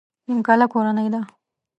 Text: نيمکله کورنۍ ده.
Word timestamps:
نيمکله 0.27 0.65
کورنۍ 0.73 1.07
ده. 1.13 1.21